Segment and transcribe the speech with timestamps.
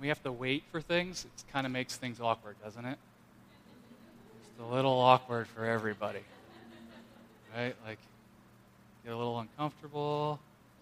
[0.00, 2.98] we have to wait for things, it kind of makes things awkward, doesn't it?
[4.38, 6.20] Just a little awkward for everybody.
[7.56, 7.74] Right?
[7.86, 7.98] Like,
[9.04, 10.38] get a little uncomfortable,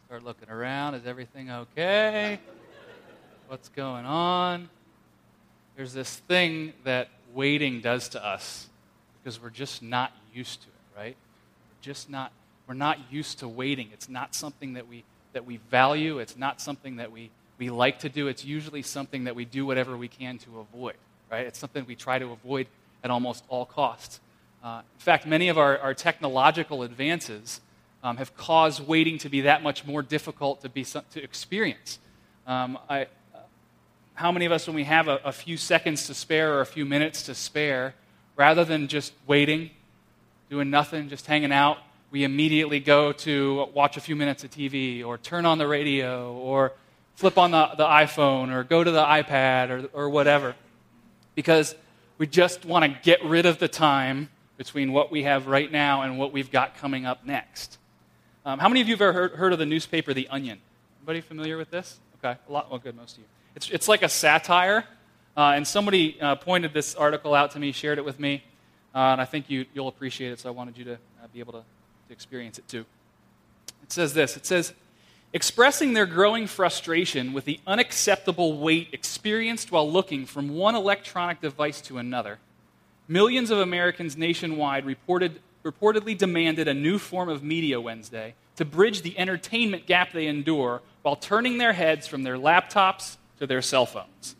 [0.06, 0.94] start looking around.
[0.94, 2.40] Is everything okay?
[3.48, 4.68] What's going on?
[5.76, 8.68] There's this thing that waiting does to us
[9.22, 11.16] because we're just not used to it, right?
[11.16, 12.32] We're just not
[12.66, 13.90] we're not used to waiting.
[13.92, 16.18] It's not something that we that we value.
[16.18, 18.28] It's not something that we, we like to do.
[18.28, 20.96] It's usually something that we do whatever we can to avoid,
[21.30, 21.46] right?
[21.46, 22.66] It's something we try to avoid
[23.02, 24.20] at almost all costs.
[24.62, 27.60] Uh, in fact, many of our, our technological advances
[28.02, 31.98] um, have caused waiting to be that much more difficult to, be, to experience.
[32.46, 33.06] Um, I,
[34.14, 36.66] how many of us, when we have a, a few seconds to spare or a
[36.66, 37.94] few minutes to spare,
[38.36, 39.70] rather than just waiting,
[40.50, 41.78] doing nothing, just hanging out,
[42.10, 46.32] we immediately go to watch a few minutes of TV or turn on the radio
[46.32, 46.72] or
[47.14, 50.54] flip on the, the iPhone or go to the iPad or, or whatever.
[51.34, 51.74] Because
[52.18, 56.02] we just want to get rid of the time between what we have right now
[56.02, 57.78] and what we've got coming up next.
[58.44, 60.60] Um, how many of you have ever heard, heard, of the newspaper The Onion?
[61.00, 61.98] Anybody familiar with this?
[62.18, 62.70] Okay, a lot.
[62.70, 63.24] Well, good, most of you.
[63.56, 64.84] It's, it's like a satire,
[65.36, 68.44] uh, and somebody uh, pointed this article out to me, shared it with me,
[68.94, 71.40] uh, and I think you, you'll appreciate it, so I wanted you to uh, be
[71.40, 71.62] able to
[72.08, 72.84] to experience it too.
[73.82, 74.72] It says this it says,
[75.34, 81.80] expressing their growing frustration with the unacceptable wait experienced while looking from one electronic device
[81.80, 82.38] to another,
[83.08, 89.02] millions of Americans nationwide reported, reportedly demanded a new form of media Wednesday to bridge
[89.02, 93.86] the entertainment gap they endure while turning their heads from their laptops to their cell
[93.86, 94.36] phones.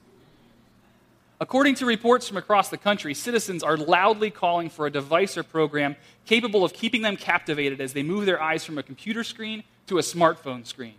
[1.41, 5.43] According to reports from across the country, citizens are loudly calling for a device or
[5.43, 9.65] program capable of keeping them captivated as they move their eyes from a computer screen
[9.87, 10.95] to a smartphone screen,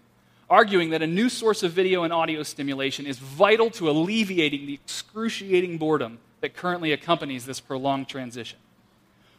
[0.50, 4.73] arguing that a new source of video and audio stimulation is vital to alleviating the
[4.73, 8.59] excruciating boredom that currently accompanies this prolonged transition.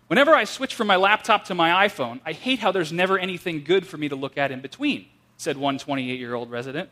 [0.09, 3.65] Whenever I switch from my laptop to my iPhone, I hate how there's never anything
[3.65, 6.89] good for me to look at in between, said one 28 year old resident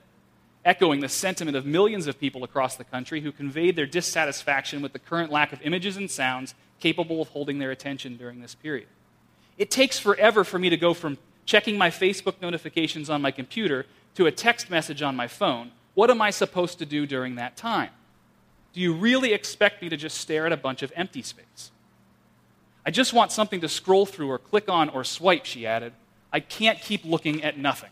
[0.64, 4.92] echoing the sentiment of millions of people across the country who conveyed their dissatisfaction with
[4.92, 8.88] the current lack of images and sounds capable of holding their attention during this period.
[9.58, 13.86] It takes forever for me to go from checking my Facebook notifications on my computer
[14.14, 15.72] to a text message on my phone.
[15.94, 17.90] What am I supposed to do during that time?
[18.72, 21.70] Do you really expect me to just stare at a bunch of empty space?
[22.84, 25.92] I just want something to scroll through or click on or swipe, she added.
[26.32, 27.90] I can't keep looking at nothing.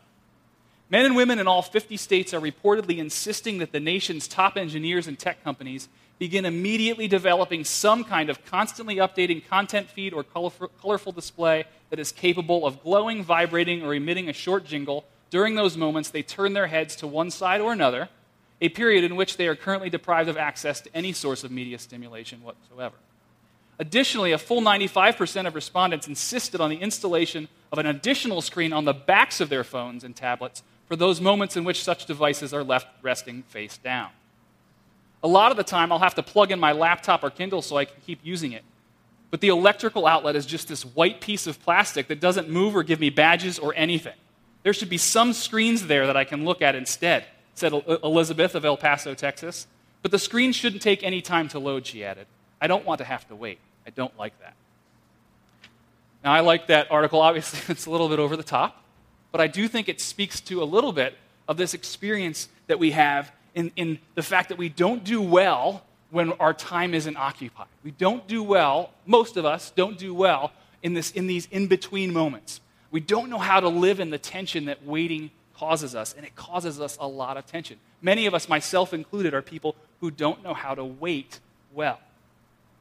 [0.91, 5.07] Men and women in all 50 states are reportedly insisting that the nation's top engineers
[5.07, 5.89] and tech companies
[6.23, 12.13] begin immediately developing some kind of constantly updating content feed or colorful display that is
[12.13, 15.05] capable of glowing, vibrating, or emitting a short jingle.
[15.31, 18.09] During those moments, they turn their heads to one side or another,
[18.61, 21.77] a period in which they are currently deprived of access to any source of media
[21.77, 22.95] stimulation whatsoever.
[23.81, 28.85] Additionally, a full 95% of respondents insisted on the installation of an additional screen on
[28.85, 32.63] the backs of their phones and tablets for those moments in which such devices are
[32.63, 34.11] left resting face down.
[35.23, 37.77] A lot of the time, I'll have to plug in my laptop or Kindle so
[37.77, 38.65] I can keep using it.
[39.31, 42.83] But the electrical outlet is just this white piece of plastic that doesn't move or
[42.83, 44.17] give me badges or anything.
[44.63, 47.25] There should be some screens there that I can look at instead,
[47.55, 49.67] said Elizabeth of El Paso, Texas.
[50.03, 52.27] But the screen shouldn't take any time to load, she added.
[52.61, 53.59] I don't want to have to wait.
[53.87, 54.55] I don't like that.
[56.23, 57.21] Now, I like that article.
[57.21, 58.83] Obviously, it's a little bit over the top
[59.33, 61.17] but I do think it speaks to a little bit
[61.49, 65.85] of this experience that we have in, in the fact that we don't do well
[66.11, 67.67] when our time isn't occupied.
[67.83, 70.53] We don't do well, most of us don't do well
[70.83, 72.61] in, this, in these in between moments.
[72.91, 76.37] We don't know how to live in the tension that waiting causes us, and it
[76.37, 77.79] causes us a lot of tension.
[78.03, 81.41] Many of us, myself included, are people who don't know how to wait
[81.73, 81.99] well.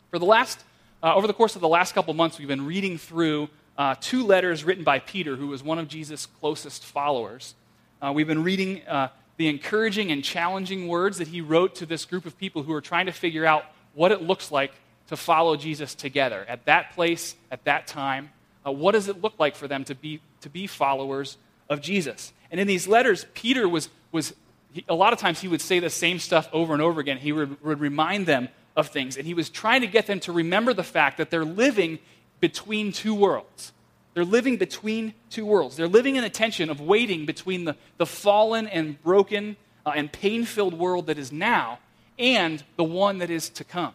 [0.10, 0.64] For the last,
[1.02, 3.48] uh, over the course of the last couple months, we've been reading through
[3.78, 7.56] uh, two letters written by Peter, who was one of Jesus' closest followers.
[8.02, 9.08] Uh, we've been reading uh,
[9.42, 12.80] the encouraging and challenging words that he wrote to this group of people who are
[12.80, 13.66] trying to figure out
[13.96, 14.72] what it looks like
[15.08, 18.30] to follow Jesus together at that place, at that time.
[18.64, 21.38] Uh, what does it look like for them to be, to be followers
[21.70, 22.32] of Jesus?
[22.52, 24.36] And in these letters, Peter was, was
[24.74, 27.18] he, a lot of times he would say the same stuff over and over again.
[27.18, 29.18] He would, would remind them of things.
[29.18, 31.98] And he was trying to get them to remember the fact that they're living
[32.40, 33.74] between two worlds.
[34.14, 35.78] They're living between two worlds.
[35.78, 39.56] They're living in a tension of waiting between the, the fallen and broken
[39.86, 41.80] uh, and pain filled world that is now
[42.20, 43.94] and the one that is to come.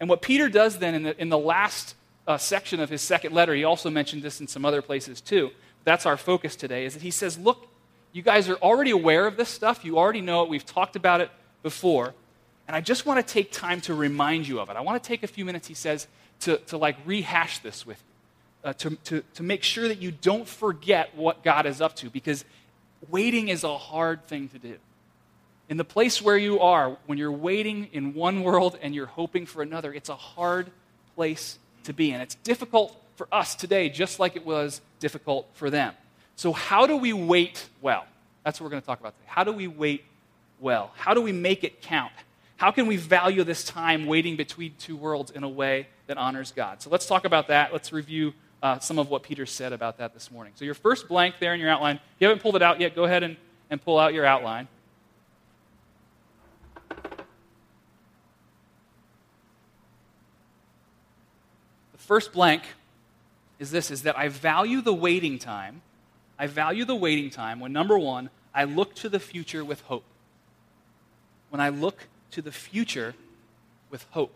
[0.00, 1.94] And what Peter does then in the, in the last
[2.26, 5.50] uh, section of his second letter, he also mentioned this in some other places too.
[5.84, 7.68] That's our focus today, is that he says, Look,
[8.12, 9.84] you guys are already aware of this stuff.
[9.84, 10.48] You already know it.
[10.48, 11.30] We've talked about it
[11.62, 12.14] before,
[12.66, 14.76] and I just want to take time to remind you of it.
[14.76, 16.06] I want to take a few minutes, he says,
[16.40, 18.11] to, to like rehash this with you,
[18.64, 22.10] uh, to, to, to make sure that you don't forget what God is up to,
[22.10, 22.44] because
[23.10, 24.76] waiting is a hard thing to do.
[25.68, 29.46] In the place where you are, when you're waiting in one world and you're hoping
[29.46, 30.70] for another, it's a hard
[31.14, 32.12] place to be.
[32.12, 35.94] And it's difficult for us today, just like it was difficult for them.
[36.36, 38.04] So, how do we wait well?
[38.44, 39.30] That's what we're going to talk about today.
[39.30, 40.04] How do we wait
[40.60, 40.90] well?
[40.96, 42.12] How do we make it count?
[42.56, 46.52] How can we value this time waiting between two worlds in a way that honors
[46.52, 46.82] God?
[46.82, 47.72] So, let's talk about that.
[47.72, 48.32] Let's review
[48.62, 50.52] uh, some of what Peter said about that this morning.
[50.56, 52.94] So, your first blank there in your outline, if you haven't pulled it out yet,
[52.94, 53.36] go ahead and,
[53.70, 54.68] and pull out your outline.
[61.92, 62.62] The first blank
[63.58, 65.82] is this is that I value the waiting time.
[66.38, 70.04] I value the waiting time when number 1, I look to the future with hope.
[71.50, 73.14] When I look to the future
[73.90, 74.34] with hope.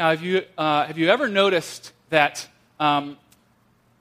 [0.00, 2.48] Now, have you, uh, have you ever noticed that
[2.78, 3.18] um,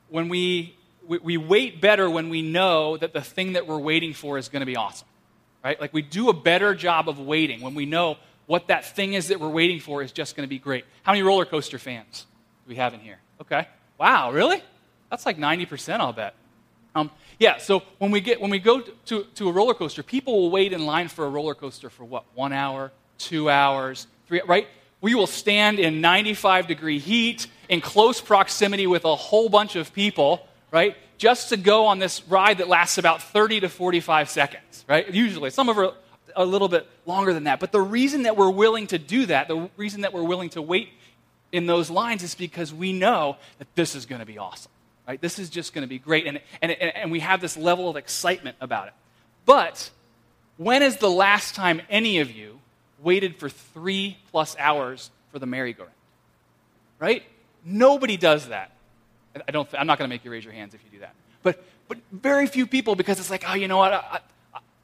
[0.08, 4.14] when we, we, we wait better when we know that the thing that we're waiting
[4.14, 5.10] for is going to be awesome?
[5.62, 5.78] Right?
[5.78, 8.16] Like we do a better job of waiting when we know
[8.46, 10.86] what that thing is that we're waiting for is just going to be great.
[11.04, 12.26] How many roller coaster fans
[12.66, 13.20] do we have in here?
[13.42, 13.68] Okay.
[13.98, 14.64] Wow, really?
[15.10, 16.34] That's like 90%, I'll bet.
[16.96, 20.44] Um, yeah, so when we, get, when we go to, to a roller coaster, people
[20.44, 22.24] will wait in line for a roller coaster for what?
[22.36, 24.70] One hour, two hours, three, right?
[25.02, 29.94] We will stand in 95 degree heat in close proximity with a whole bunch of
[29.94, 30.96] people, right?
[31.18, 35.10] Just to go on this ride that lasts about 30 to 45 seconds, right?
[35.14, 35.50] Usually.
[35.50, 35.94] Some of our
[36.36, 37.60] a little bit longer than that.
[37.60, 40.62] But the reason that we're willing to do that, the reason that we're willing to
[40.62, 40.90] wait
[41.52, 44.72] in those lines is because we know that this is going to be awesome.
[45.08, 45.20] Right?
[45.20, 46.28] This is just going to be great.
[46.28, 48.94] And, and, and we have this level of excitement about it.
[49.46, 49.90] But
[50.58, 52.59] when is the last time any of you
[53.02, 55.94] waited for three plus hours for the merry-go-round?
[57.00, 57.24] Right?
[57.64, 58.72] Nobody does that.
[59.48, 61.14] I don't, I'm not going to make you raise your hands if you do that.
[61.44, 63.94] But, but very few people because it's like, oh, you know what?
[63.94, 64.20] I,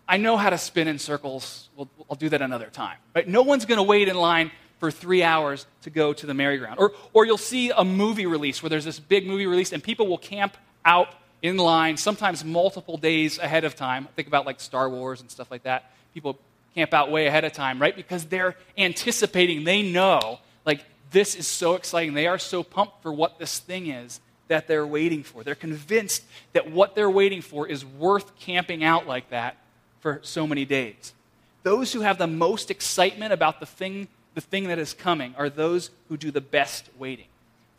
[0.07, 1.69] I know how to spin in circles.
[1.75, 2.97] We'll, I'll do that another time.
[3.15, 3.27] Right?
[3.27, 6.79] No one's going to wait in line for three hours to go to the merry-go-round.
[6.79, 10.07] Or, or you'll see a movie release where there's this big movie release and people
[10.07, 11.09] will camp out
[11.41, 14.07] in line, sometimes multiple days ahead of time.
[14.15, 15.91] Think about like Star Wars and stuff like that.
[16.13, 16.39] People
[16.75, 17.95] camp out way ahead of time, right?
[17.95, 20.81] Because they're anticipating, they know, like,
[21.11, 22.13] this is so exciting.
[22.13, 25.43] They are so pumped for what this thing is that they're waiting for.
[25.43, 29.57] They're convinced that what they're waiting for is worth camping out like that
[30.01, 31.13] for so many days.
[31.63, 35.49] Those who have the most excitement about the thing, the thing that is coming are
[35.49, 37.25] those who do the best waiting.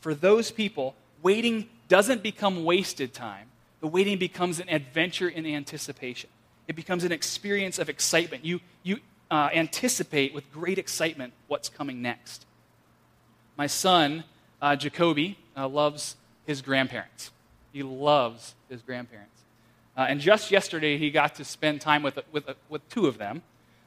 [0.00, 3.48] For those people, waiting doesn't become wasted time.
[3.80, 6.30] The waiting becomes an adventure in anticipation.
[6.68, 8.44] It becomes an experience of excitement.
[8.44, 8.98] You, you
[9.30, 12.44] uh, anticipate with great excitement what's coming next.
[13.56, 14.24] My son,
[14.60, 17.30] uh, Jacoby, uh, loves his grandparents.
[17.72, 19.30] He loves his grandparents.
[19.96, 23.42] Uh, and just yesterday, he got to spend time with, with, with two of them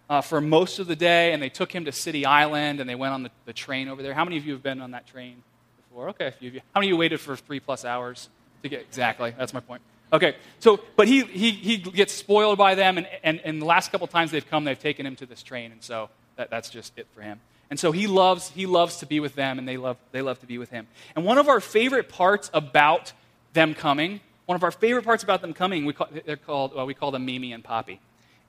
[0.10, 2.96] uh, for most of the day, and they took him to City Island, and they
[2.96, 4.14] went on the, the train over there.
[4.14, 5.44] How many of you have been on that train
[5.88, 6.10] before?
[6.10, 6.62] Okay, a few of you.
[6.74, 8.30] How many of you waited for three plus hours
[8.64, 9.36] to get exactly?
[9.38, 9.84] That's my point.
[10.12, 13.92] Okay, so, but he, he, he gets spoiled by them, and, and, and the last
[13.92, 16.98] couple times they've come, they've taken him to this train, and so that, that's just
[16.98, 17.40] it for him.
[17.70, 20.40] And so he loves, he loves to be with them, and they love, they love
[20.40, 20.88] to be with him.
[21.16, 23.14] And one of our favorite parts about
[23.54, 26.88] them coming one of our favorite parts about them coming, we call, they're called, well,
[26.88, 28.00] we call them Mimi and Poppy,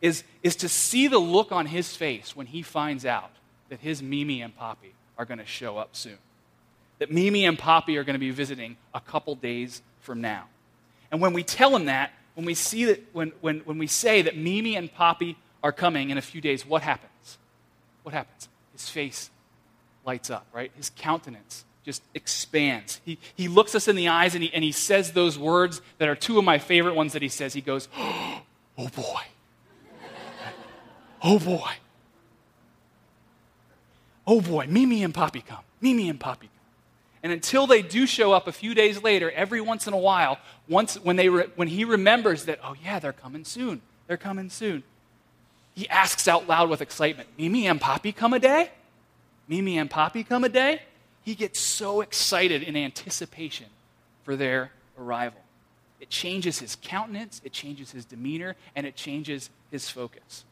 [0.01, 3.33] is, is to see the look on his face when he finds out
[3.69, 6.17] that his Mimi and Poppy are going to show up soon.
[7.01, 10.47] That Mimi and Poppy are going to be visiting a couple days from now.
[11.11, 14.23] And when we tell him that, when we see that, when, when, when we say
[14.23, 17.39] that Mimi and Poppy are coming in a few days, what happens?
[18.03, 18.49] What happens?
[18.73, 19.31] His face
[20.05, 20.71] lights up, right?
[20.75, 23.01] His countenance just expands.
[23.05, 26.09] He, he looks us in the eyes and he, and he says those words that
[26.09, 27.53] are two of my favorite ones that he says.
[27.53, 29.23] He goes, Oh boy.
[31.23, 31.73] Oh boy.
[34.27, 35.65] Oh boy, Mimi and Poppy come.
[35.81, 36.60] Mimi and Poppy come.
[37.23, 40.39] And until they do show up a few days later, every once in a while,
[40.69, 44.49] once when, they re, when he remembers that, oh yeah, they're coming soon, they're coming
[44.49, 44.83] soon,
[45.75, 48.71] he asks out loud with excitement, Mimi and Poppy come a day?
[49.49, 50.81] Mimi and Poppy come a day?
[51.23, 53.67] he gets so excited in anticipation
[54.25, 55.41] for their arrival.
[56.01, 60.45] It changes his countenance, it changes his demeanor, and it changes his focus.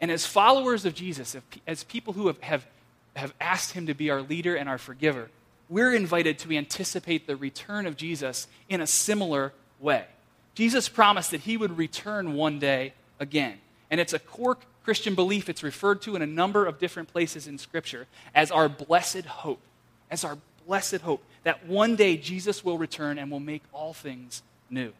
[0.00, 2.66] And as followers of Jesus, as people who have, have,
[3.16, 5.30] have asked him to be our leader and our forgiver,
[5.68, 10.04] we're invited to anticipate the return of Jesus in a similar way.
[10.54, 13.58] Jesus promised that he would return one day again.
[13.90, 15.48] And it's a core Christian belief.
[15.48, 19.60] It's referred to in a number of different places in Scripture as our blessed hope.
[20.10, 24.42] As our blessed hope that one day Jesus will return and will make all things
[24.70, 24.92] new.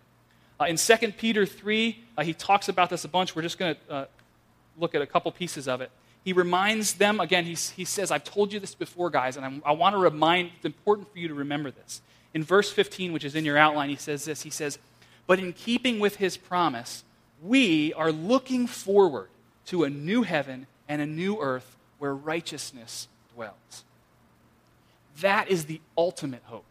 [0.60, 3.36] Uh, in 2 Peter 3, uh, he talks about this a bunch.
[3.36, 4.04] We're just going to uh,
[4.78, 5.90] look at a couple pieces of it.
[6.24, 9.62] He reminds them, again, he, he says, I've told you this before, guys, and I'm,
[9.64, 12.02] I want to remind, it's important for you to remember this.
[12.34, 14.78] In verse 15, which is in your outline, he says this He says,
[15.26, 17.04] But in keeping with his promise,
[17.42, 19.28] we are looking forward
[19.66, 23.84] to a new heaven and a new earth where righteousness dwells.
[25.20, 26.64] That is the ultimate hope.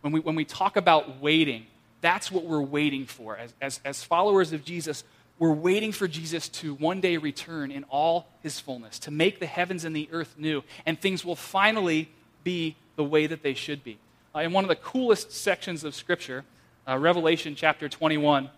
[0.00, 1.66] When we, when we talk about waiting,
[2.00, 3.36] that's what we're waiting for.
[3.36, 5.04] As, as, as followers of Jesus,
[5.38, 9.46] we're waiting for Jesus to one day return in all his fullness, to make the
[9.46, 12.08] heavens and the earth new, and things will finally
[12.44, 13.98] be the way that they should be.
[14.34, 16.44] Uh, in one of the coolest sections of Scripture,
[16.88, 18.48] uh, Revelation chapter 21,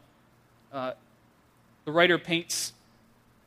[0.73, 0.93] uh,
[1.85, 2.73] the writer paints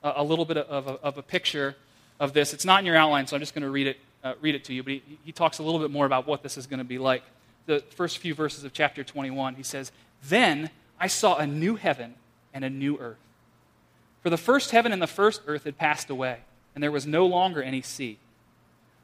[0.03, 1.75] a, a little bit of a, of a, picture
[2.19, 2.53] of this.
[2.53, 4.63] It's not in your outline, so I'm just going to read it, uh, read it
[4.65, 6.79] to you, but he, he talks a little bit more about what this is going
[6.79, 7.23] to be like.
[7.65, 9.91] The first few verses of chapter 21, he says,
[10.23, 12.15] Then I saw a new heaven
[12.53, 13.17] and a new earth.
[14.21, 16.39] For the first heaven and the first earth had passed away,
[16.75, 18.19] and there was no longer any sea.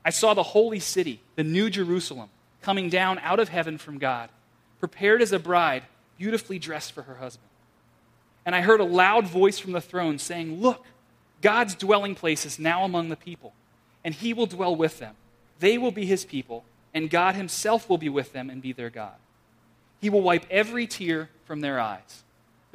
[0.04, 2.30] I saw the holy city, the new Jerusalem,
[2.62, 4.30] coming down out of heaven from God,
[4.80, 5.84] prepared as a bride,
[6.18, 7.50] beautifully dressed for her husband.
[8.46, 10.86] And I heard a loud voice from the throne saying, Look,
[11.42, 13.54] God's dwelling place is now among the people,
[14.04, 15.16] and he will dwell with them.
[15.60, 18.90] They will be his people, and God himself will be with them and be their
[18.90, 19.16] God.
[20.02, 22.24] He will wipe every tear from their eyes.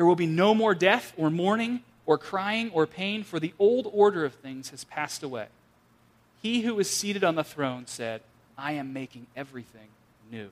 [0.01, 3.87] There will be no more death or mourning or crying or pain, for the old
[3.93, 5.49] order of things has passed away.
[6.41, 8.23] He who is seated on the throne said,
[8.57, 9.89] I am making everything
[10.33, 10.49] new.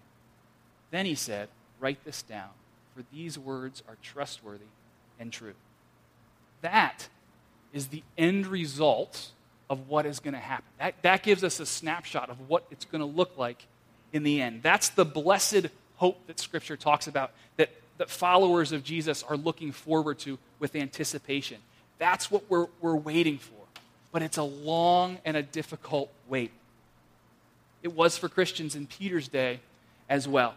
[0.90, 1.48] Then he said,
[1.80, 2.50] Write this down,
[2.94, 4.66] for these words are trustworthy
[5.18, 5.54] and true.
[6.60, 7.08] That
[7.72, 9.30] is the end result
[9.70, 10.68] of what is going to happen.
[10.78, 13.66] That, that gives us a snapshot of what it's going to look like
[14.12, 14.62] in the end.
[14.62, 19.72] That's the blessed hope that Scripture talks about, that, that followers of Jesus are looking
[19.72, 21.58] forward to with anticipation.
[21.98, 23.54] That's what we're, we're waiting for.
[24.12, 26.50] But it's a long and a difficult wait.
[27.82, 29.60] It was for Christians in Peter's day
[30.08, 30.54] as well.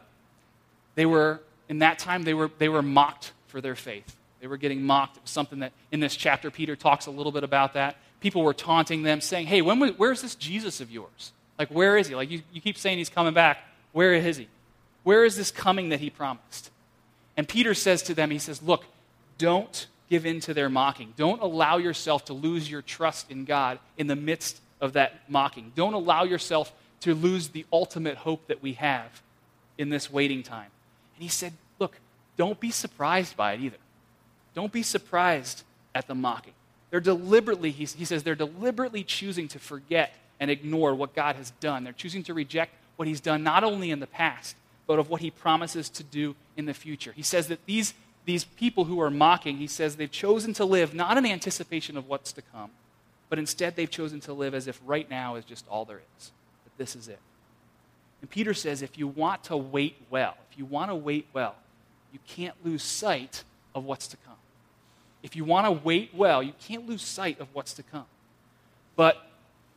[0.96, 4.16] They were, in that time, they were, they were mocked for their faith.
[4.40, 5.18] They were getting mocked.
[5.18, 7.98] It was something that in this chapter, Peter talks a little bit about that.
[8.22, 11.32] People were taunting them, saying, Hey, when, where's this Jesus of yours?
[11.60, 12.16] Like, where is he?
[12.16, 13.60] Like, you, you keep saying he's coming back.
[13.92, 14.48] Where is he?
[15.04, 16.72] Where is this coming that he promised?
[17.38, 18.86] And Peter says to them, He says, Look,
[19.38, 21.14] don't give in to their mocking.
[21.16, 25.72] Don't allow yourself to lose your trust in God in the midst of that mocking.
[25.76, 29.22] Don't allow yourself to lose the ultimate hope that we have
[29.78, 30.70] in this waiting time.
[31.16, 31.98] And he said, Look,
[32.38, 33.78] don't be surprised by it either.
[34.54, 35.64] Don't be surprised
[35.96, 36.54] at the mocking.
[36.90, 41.84] They're deliberately, he, says, they're deliberately choosing to forget and ignore what God has done.
[41.86, 44.58] They're choosing to reject what he's done not only in the past,
[44.88, 47.12] but of what he promises to do in the future.
[47.12, 50.94] He says that these, these people who are mocking, he says they've chosen to live
[50.94, 52.70] not in anticipation of what's to come,
[53.30, 56.32] but instead they've chosen to live as if right now is just all there is.
[56.64, 57.18] That this is it.
[58.22, 61.56] And Peter says if you want to wait well, if you want to wait well,
[62.14, 64.36] you can't lose sight of what's to come.
[65.24, 68.06] If you want to wait well, you can't lose sight of what's to come.
[68.96, 69.18] But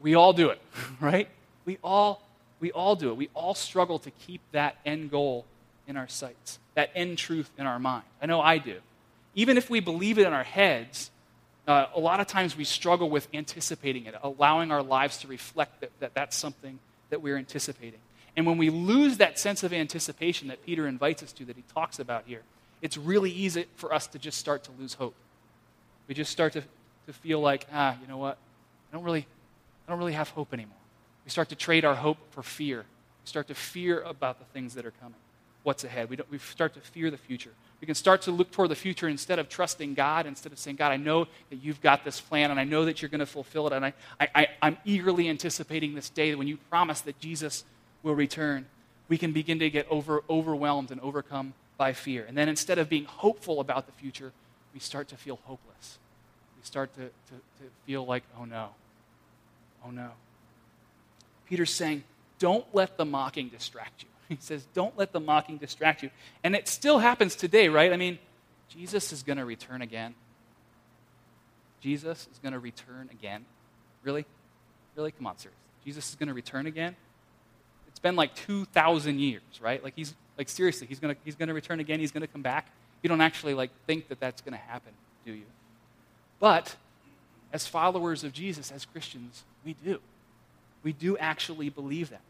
[0.00, 0.60] we all do it,
[1.00, 1.28] right?
[1.64, 2.20] We all
[2.60, 3.16] we all do it.
[3.16, 5.44] We all struggle to keep that end goal
[5.86, 8.04] in our sights, that end truth in our mind.
[8.20, 8.78] I know I do.
[9.34, 11.10] Even if we believe it in our heads,
[11.66, 15.80] uh, a lot of times we struggle with anticipating it, allowing our lives to reflect
[15.80, 16.78] that, that that's something
[17.10, 18.00] that we're anticipating.
[18.36, 21.62] And when we lose that sense of anticipation that Peter invites us to, that he
[21.72, 22.42] talks about here,
[22.82, 25.14] it's really easy for us to just start to lose hope.
[26.08, 26.62] We just start to,
[27.06, 28.36] to feel like, ah, you know what?
[28.92, 29.26] I don't really,
[29.86, 30.76] I don't really have hope anymore.
[31.24, 32.78] We start to trade our hope for fear.
[32.78, 35.18] We start to fear about the things that are coming,
[35.64, 36.08] what's ahead.
[36.08, 37.50] We, we start to fear the future.
[37.80, 40.76] We can start to look toward the future instead of trusting God, instead of saying,
[40.76, 43.26] God, I know that you've got this plan and I know that you're going to
[43.26, 43.72] fulfill it.
[43.72, 47.64] And I, I, I'm eagerly anticipating this day when you promise that Jesus
[48.02, 48.66] will return.
[49.08, 52.24] We can begin to get over, overwhelmed and overcome by fear.
[52.28, 54.32] And then instead of being hopeful about the future,
[54.72, 55.98] we start to feel hopeless.
[56.56, 58.68] We start to, to, to feel like, oh no,
[59.84, 60.10] oh no.
[61.48, 62.04] Peter's saying,
[62.38, 64.08] don't let the mocking distract you.
[64.28, 66.10] He says, don't let the mocking distract you.
[66.42, 67.92] And it still happens today, right?
[67.92, 68.18] I mean,
[68.68, 70.14] Jesus is going to return again.
[71.80, 73.44] Jesus is going to return again.
[74.02, 74.24] Really?
[74.96, 75.12] Really?
[75.12, 75.60] Come on, seriously.
[75.84, 76.96] Jesus is going to return again?
[77.88, 79.84] It's been like 2,000 years, right?
[79.84, 82.00] Like, he's, like seriously, he's going to he's going to return again.
[82.00, 82.66] He's going to come back.
[83.02, 84.92] You don't actually like think that that's going to happen,
[85.24, 85.44] do you?
[86.40, 86.74] But
[87.52, 90.00] as followers of Jesus, as Christians, we do.
[90.82, 92.20] We do actually believe that.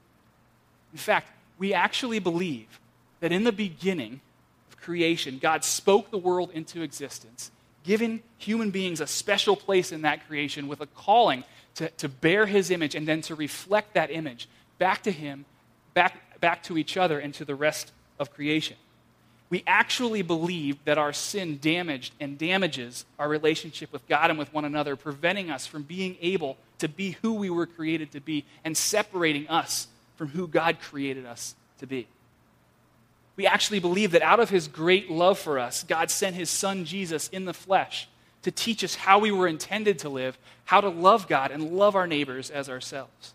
[0.92, 2.80] In fact, we actually believe
[3.20, 4.20] that in the beginning
[4.68, 7.50] of creation, God spoke the world into existence,
[7.84, 11.44] giving human beings a special place in that creation with a calling
[11.76, 15.44] to, to bear his image and then to reflect that image back to him,
[15.94, 18.76] back, back to each other, and to the rest of creation.
[19.50, 24.52] We actually believe that our sin damaged and damages our relationship with God and with
[24.52, 28.44] one another, preventing us from being able to be who we were created to be
[28.64, 32.06] and separating us from who God created us to be.
[33.36, 36.84] We actually believe that out of his great love for us, God sent his son
[36.84, 38.08] Jesus in the flesh
[38.42, 41.96] to teach us how we were intended to live, how to love God and love
[41.96, 43.34] our neighbors as ourselves.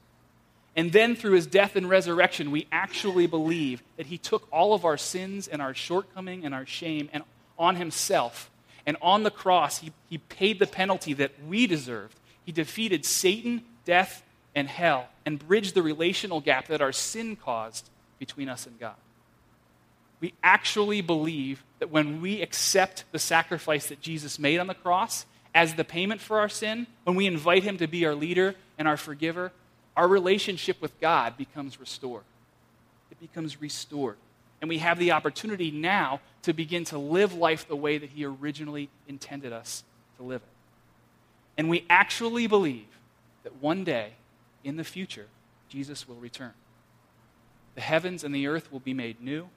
[0.75, 4.85] And then through his death and resurrection, we actually believe that he took all of
[4.85, 7.23] our sins and our shortcoming and our shame and
[7.57, 8.49] on himself.
[8.85, 12.15] And on the cross, he, he paid the penalty that we deserved.
[12.45, 14.23] He defeated Satan, death,
[14.55, 18.95] and hell and bridge the relational gap that our sin caused between us and God.
[20.19, 25.25] We actually believe that when we accept the sacrifice that Jesus made on the cross
[25.55, 28.87] as the payment for our sin, when we invite him to be our leader and
[28.87, 29.51] our forgiver,
[29.95, 32.23] our relationship with God becomes restored.
[33.11, 34.17] It becomes restored.
[34.61, 38.25] And we have the opportunity now to begin to live life the way that he
[38.25, 39.83] originally intended us
[40.17, 40.49] to live it.
[41.57, 42.87] And we actually believe
[43.43, 44.13] that one day
[44.63, 45.27] in the future,
[45.69, 46.53] Jesus will return.
[47.75, 49.49] The heavens and the earth will be made new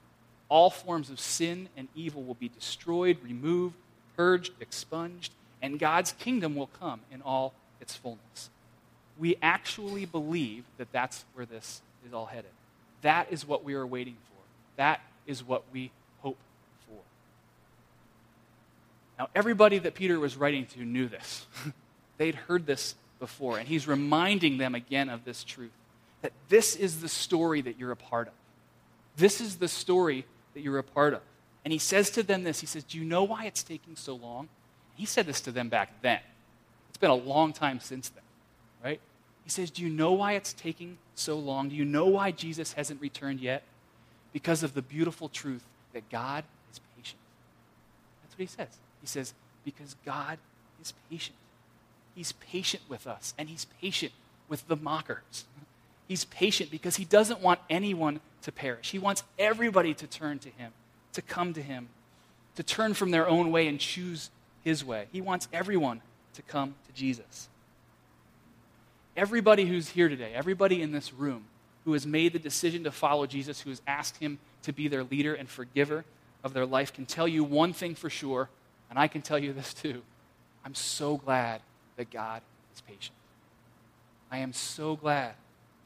[0.52, 3.74] all forms of sin and evil will be destroyed, removed,
[4.18, 8.50] purged, expunged, and God's kingdom will come in all its fullness.
[9.18, 12.50] We actually believe that that's where this is all headed.
[13.00, 14.42] That is what we are waiting for.
[14.76, 16.36] That is what we hope
[16.86, 17.00] for.
[19.18, 21.46] Now, everybody that Peter was writing to knew this.
[22.18, 25.70] They'd heard this before, and he's reminding them again of this truth
[26.22, 28.34] that this is the story that you're a part of.
[29.16, 31.20] This is the story that you're a part of.
[31.64, 34.16] And he says to them this He says, Do you know why it's taking so
[34.16, 34.48] long?
[34.96, 36.18] He said this to them back then.
[36.88, 38.24] It's been a long time since then,
[38.82, 39.00] right?
[39.44, 41.68] He says, Do you know why it's taking so long?
[41.68, 43.62] Do you know why Jesus hasn't returned yet?
[44.32, 47.20] Because of the beautiful truth that God is patient.
[48.24, 48.78] That's what he says.
[49.00, 49.32] He says,
[49.64, 50.38] Because God
[50.80, 51.36] is patient.
[52.14, 54.12] He's patient with us, and he's patient
[54.48, 55.44] with the mockers.
[56.08, 58.90] He's patient because he doesn't want anyone to perish.
[58.90, 60.72] He wants everybody to turn to him,
[61.14, 61.88] to come to him,
[62.56, 64.30] to turn from their own way and choose
[64.62, 65.06] his way.
[65.10, 66.02] He wants everyone
[66.34, 67.48] to come to Jesus.
[69.16, 71.44] Everybody who's here today, everybody in this room
[71.84, 75.04] who has made the decision to follow Jesus, who has asked him to be their
[75.04, 76.04] leader and forgiver
[76.44, 78.48] of their life, can tell you one thing for sure,
[78.88, 80.02] and I can tell you this too.
[80.64, 81.60] I'm so glad
[82.02, 82.42] that God
[82.74, 83.14] is patient.
[84.28, 85.34] I am so glad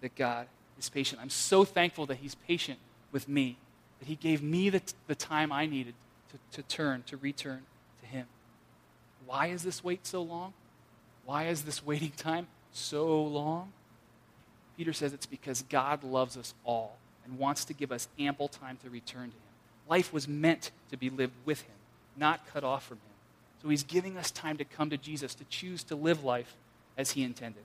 [0.00, 0.46] that God
[0.78, 1.20] is patient.
[1.20, 2.78] I'm so thankful that He's patient
[3.12, 3.58] with me,
[3.98, 5.92] that He gave me the, the time I needed
[6.30, 7.64] to, to turn, to return
[8.00, 8.24] to Him.
[9.26, 10.54] Why is this wait so long?
[11.26, 13.72] Why is this waiting time so long?
[14.78, 18.78] Peter says it's because God loves us all and wants to give us ample time
[18.84, 19.42] to return to Him.
[19.86, 21.76] Life was meant to be lived with Him,
[22.16, 23.15] not cut off from Him.
[23.62, 26.54] So He's giving us time to come to Jesus, to choose to live life
[26.96, 27.64] as He intended.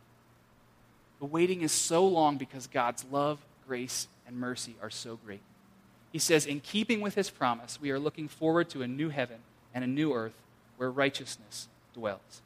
[1.19, 5.41] The waiting is so long because God's love, grace, and mercy are so great.
[6.11, 9.37] He says, in keeping with his promise, we are looking forward to a new heaven
[9.73, 10.33] and a new earth
[10.77, 12.41] where righteousness dwells.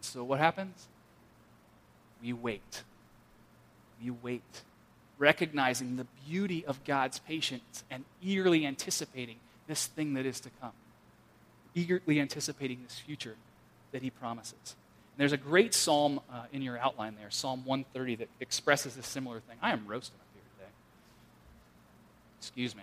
[0.00, 0.86] So what happens?
[2.22, 2.82] We wait.
[4.02, 4.62] We wait,
[5.18, 9.36] recognizing the beauty of God's patience and eagerly anticipating
[9.66, 10.72] this thing that is to come,
[11.76, 13.36] eagerly anticipating this future
[13.92, 18.16] that he promises And there's a great psalm uh, in your outline there, Psalm 130,
[18.16, 19.56] that expresses a similar thing.
[19.62, 20.70] I am roasting up here today.
[22.40, 22.82] Excuse me.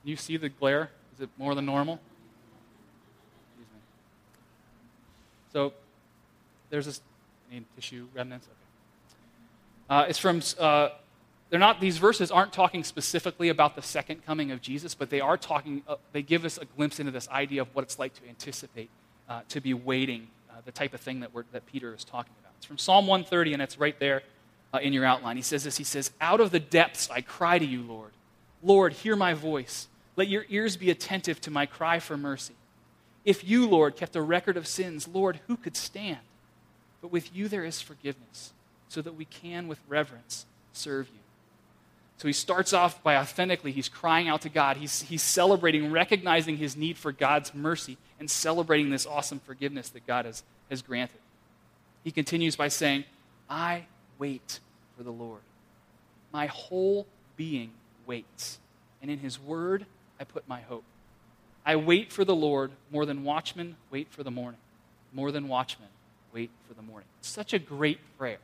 [0.00, 0.90] Can you see the glare?
[1.14, 2.00] Is it more than normal?
[3.50, 3.80] Excuse me.
[5.52, 5.72] So
[6.70, 7.00] there's this.
[7.50, 8.46] Need tissue remnants?
[8.46, 10.00] Okay.
[10.00, 10.40] Uh, it's from.
[10.58, 10.88] Uh,
[11.52, 11.80] they're not.
[11.82, 15.82] These verses aren't talking specifically about the second coming of Jesus, but they are talking.
[15.86, 18.88] Uh, they give us a glimpse into this idea of what it's like to anticipate,
[19.28, 22.54] uh, to be waiting uh, the type of thing that, that Peter is talking about.
[22.56, 24.22] It's from Psalm 130, and it's right there
[24.72, 25.36] uh, in your outline.
[25.36, 28.12] He says this He says, Out of the depths I cry to you, Lord.
[28.62, 29.88] Lord, hear my voice.
[30.16, 32.54] Let your ears be attentive to my cry for mercy.
[33.26, 36.20] If you, Lord, kept a record of sins, Lord, who could stand?
[37.02, 38.54] But with you there is forgiveness,
[38.88, 41.21] so that we can with reverence serve you.
[42.22, 44.76] So he starts off by authentically, he's crying out to God.
[44.76, 50.06] He's, he's celebrating, recognizing his need for God's mercy, and celebrating this awesome forgiveness that
[50.06, 51.18] God has, has granted.
[52.04, 53.06] He continues by saying,
[53.50, 53.86] I
[54.20, 54.60] wait
[54.96, 55.40] for the Lord.
[56.32, 57.72] My whole being
[58.06, 58.60] waits,
[59.00, 59.84] and in his word
[60.20, 60.84] I put my hope.
[61.66, 64.60] I wait for the Lord more than watchmen wait for the morning,
[65.12, 65.88] more than watchmen
[66.32, 67.08] wait for the morning.
[67.20, 68.38] Such a great prayer.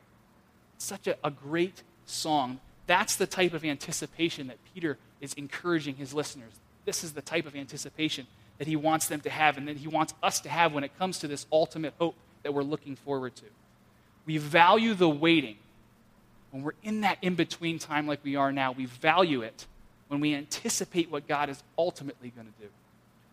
[0.79, 6.11] Such a, a great song that's the type of anticipation that Peter is encouraging his
[6.11, 6.53] listeners.
[6.85, 8.25] This is the type of anticipation
[8.57, 10.97] that he wants them to have and that he wants us to have when it
[10.97, 13.45] comes to this ultimate hope that we're looking forward to.
[14.25, 15.57] We value the waiting.
[16.49, 19.67] When we're in that in between time like we are now, we value it
[20.07, 22.69] when we anticipate what God is ultimately going to do.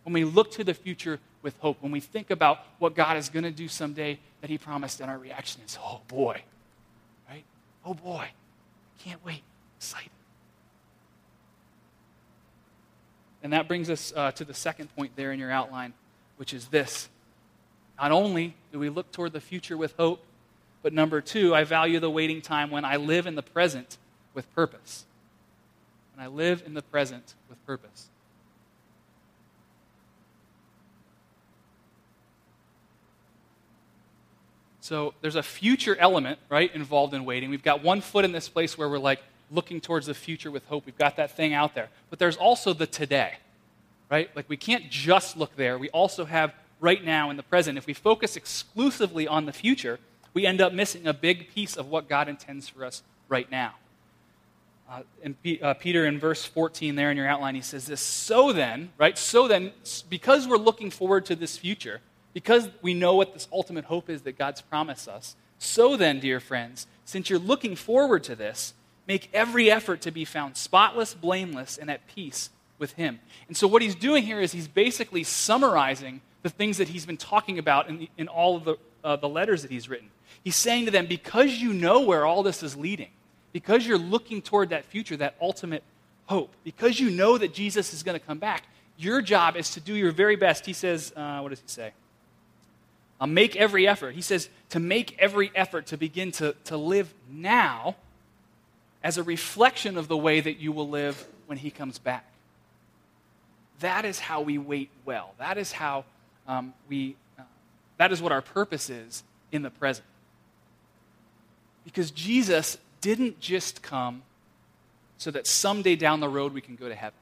[0.03, 3.29] When we look to the future with hope, when we think about what God is
[3.29, 6.43] going to do someday that He promised, and our reaction is, oh boy,
[7.27, 7.43] right?
[7.83, 8.29] Oh boy,
[9.03, 9.43] can't wait.
[9.77, 10.09] Excited.
[13.43, 15.93] And that brings us uh, to the second point there in your outline,
[16.37, 17.09] which is this.
[17.99, 20.23] Not only do we look toward the future with hope,
[20.83, 23.97] but number two, I value the waiting time when I live in the present
[24.33, 25.05] with purpose.
[26.15, 28.09] When I live in the present with purpose.
[34.87, 37.49] So there's a future element, right, involved in waiting.
[37.49, 39.21] We've got one foot in this place where we're like
[39.51, 40.85] looking towards the future with hope.
[40.85, 41.89] We've got that thing out there.
[42.09, 43.33] But there's also the today,
[44.09, 44.33] right?
[44.33, 45.77] Like we can't just look there.
[45.77, 47.77] We also have right now in the present.
[47.77, 49.99] If we focus exclusively on the future,
[50.33, 53.73] we end up missing a big piece of what God intends for us right now.
[54.89, 57.99] Uh, and P- uh, Peter in verse 14 there in your outline, he says this
[57.99, 59.17] So then, right?
[59.17, 59.73] So then,
[60.09, 61.99] because we're looking forward to this future,
[62.37, 65.35] because we know what this ultimate hope is that God's promised us.
[65.57, 68.75] So then, dear friends, since you're looking forward to this,
[69.07, 73.21] make every effort to be found spotless, blameless, and at peace with Him.
[73.47, 77.17] And so, what he's doing here is he's basically summarizing the things that he's been
[77.17, 80.11] talking about in, the, in all of the, uh, the letters that he's written.
[80.43, 83.09] He's saying to them, because you know where all this is leading,
[83.51, 85.81] because you're looking toward that future, that ultimate
[86.27, 89.79] hope, because you know that Jesus is going to come back, your job is to
[89.79, 90.67] do your very best.
[90.67, 91.93] He says, uh, what does he say?
[93.25, 94.13] Make every effort.
[94.13, 97.95] He says to make every effort to begin to, to live now
[99.03, 102.25] as a reflection of the way that you will live when he comes back.
[103.79, 105.33] That is how we wait well.
[105.39, 106.05] That is how
[106.47, 107.43] um, we, uh,
[107.97, 110.05] that is what our purpose is in the present.
[111.85, 114.23] Because Jesus didn't just come
[115.17, 117.17] so that someday down the road we can go to heaven.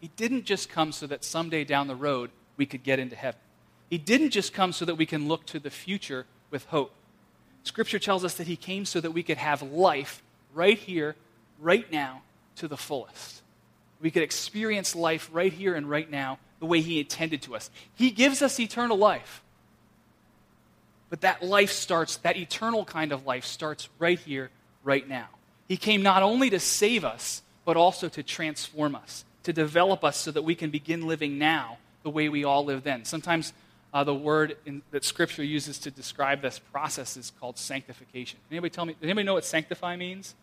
[0.00, 3.40] He didn't just come so that someday down the road we could get into heaven.
[3.90, 6.92] He didn't just come so that we can look to the future with hope.
[7.64, 10.22] Scripture tells us that He came so that we could have life
[10.54, 11.16] right here,
[11.58, 12.22] right now,
[12.56, 13.42] to the fullest.
[14.00, 17.68] We could experience life right here and right now the way He intended to us.
[17.94, 19.42] He gives us eternal life.
[21.10, 24.50] But that life starts, that eternal kind of life starts right here,
[24.84, 25.26] right now.
[25.66, 30.16] He came not only to save us, but also to transform us, to develop us
[30.16, 33.04] so that we can begin living now the way we all live then.
[33.04, 33.52] Sometimes
[33.92, 38.38] uh, the word in, that Scripture uses to describe this process is called sanctification.
[38.50, 38.94] Anybody tell me?
[38.94, 40.34] Does anybody know what sanctify means?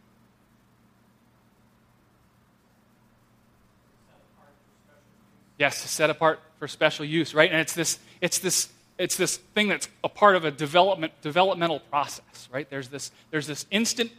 [5.57, 7.49] Yes, set apart for special use, right?
[7.49, 11.79] And it's this, it's this, it's this thing that's a part of a development, developmental
[11.79, 12.69] process, right?
[12.69, 14.11] There's this, there's this instant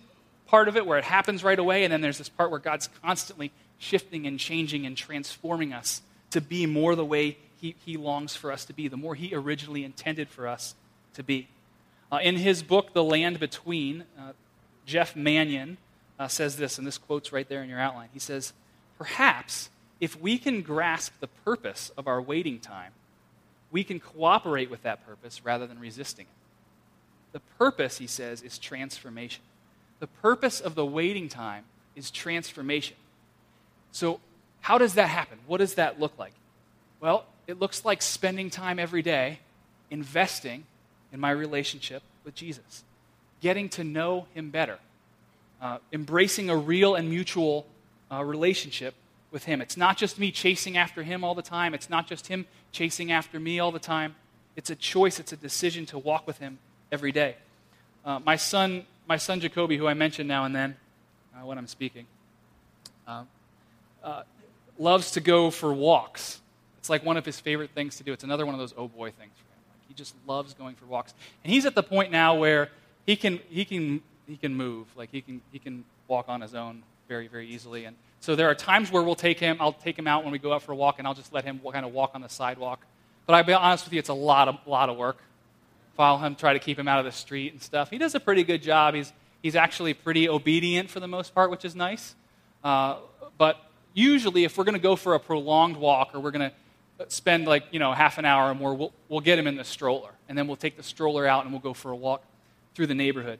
[0.47, 2.89] part of it where it happens right away, and then there's this part where God's
[3.03, 8.37] constantly shifting and changing and transforming us to be more the way he, he longs
[8.37, 10.75] for us to be, the more He originally intended for us
[11.15, 11.49] to be.
[12.11, 14.33] Uh, in his book, The Land Between, uh,
[14.87, 15.77] Jeff Manion
[16.19, 18.09] uh, says this, and this quote's right there in your outline.
[18.13, 18.53] He says,
[18.97, 22.93] Perhaps if we can grasp the purpose of our waiting time,
[23.71, 27.33] we can cooperate with that purpose rather than resisting it.
[27.33, 29.43] The purpose, he says, is transformation.
[30.01, 32.97] The purpose of the waiting time is transformation.
[33.93, 34.21] So,
[34.61, 35.39] how does that happen?
[35.47, 36.33] What does that look like?
[37.01, 39.39] Well, it looks like spending time every day
[39.91, 40.65] investing
[41.13, 42.85] in my relationship with Jesus,
[43.41, 44.79] getting to know Him better,
[45.63, 47.67] uh, embracing a real and mutual
[48.11, 48.95] uh, relationship
[49.31, 49.61] with Him.
[49.61, 53.13] It's not just me chasing after Him all the time, it's not just Him chasing
[53.13, 54.17] after me all the time.
[54.57, 56.59] It's a choice, it's a decision to walk with Him
[56.91, 57.37] every day.
[58.05, 60.77] Uh, my son, my son Jacoby, who I mention now and then
[61.35, 62.07] uh, when I'm speaking,
[63.07, 63.23] uh,
[64.03, 64.23] uh,
[64.79, 66.41] loves to go for walks
[66.79, 68.13] it's like one of his favorite things to do.
[68.13, 69.63] It's another one of those oh boy things for him.
[69.71, 71.15] Like he just loves going for walks.
[71.45, 72.71] And he's at the point now where
[73.07, 74.87] he can, he can, he can move.
[74.97, 77.85] Like he can, he can walk on his own very, very easily.
[77.85, 80.39] And So there are times where we'll take him, I'll take him out when we
[80.39, 82.29] go out for a walk, and I'll just let him kind of walk on the
[82.29, 82.81] sidewalk.
[83.27, 85.19] But I'll be honest with you, it's a lot of, lot of work.
[85.97, 87.91] Follow him, try to keep him out of the street and stuff.
[87.91, 88.95] He does a pretty good job.
[88.95, 89.13] He's,
[89.43, 92.15] he's actually pretty obedient for the most part, which is nice.
[92.63, 92.97] Uh,
[93.37, 93.57] but
[93.95, 96.57] usually, if we're going to go for a prolonged walk or we're going to
[97.09, 99.65] spend like you know half an hour or more, we'll, we'll get him in the
[99.65, 102.23] stroller, and then we'll take the stroller out and we'll go for a walk
[102.75, 103.39] through the neighborhood.